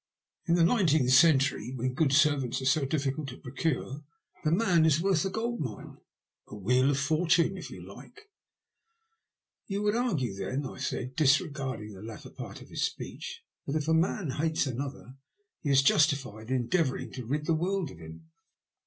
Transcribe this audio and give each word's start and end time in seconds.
In 0.47 0.55
ENGLAND 0.55 0.57
ONCE 0.57 0.67
MORE. 0.67 0.79
50 0.79 0.95
the 0.97 0.99
nineteenth 1.13 1.43
centarjy 1.43 1.77
when 1.77 1.93
good 1.93 2.11
servants 2.11 2.59
are 2.59 2.65
so 2.65 2.85
difficult 2.87 3.27
to 3.29 3.37
procure, 3.37 4.03
the 4.43 4.49
man 4.51 4.83
is 4.83 4.99
worth 4.99 5.23
a 5.25 5.29
gold 5.29 5.59
mine— 5.59 5.99
a 6.47 6.55
Wheel 6.55 6.89
of 6.89 6.97
Fortune, 6.97 7.55
if 7.55 7.69
you 7.69 7.83
like," 7.85 8.27
Tou 9.69 9.83
would 9.83 9.95
argue, 9.95 10.33
then," 10.33 10.65
I 10.65 10.79
said, 10.79 11.15
disregarding 11.15 11.93
the 11.93 12.01
latter 12.01 12.31
part 12.31 12.61
of 12.63 12.69
his 12.69 12.81
speech," 12.81 13.43
that 13.67 13.75
if 13.75 13.87
a 13.87 13.93
man 13.93 14.31
hates 14.31 14.65
another 14.65 15.17
he 15.59 15.69
is 15.69 15.83
justified 15.83 16.49
in 16.49 16.63
endeavouring 16.63 17.11
to 17.11 17.23
rid 17.27 17.45
the 17.45 17.53
world 17.53 17.91
of 17.91 17.99
him?" 17.99 18.31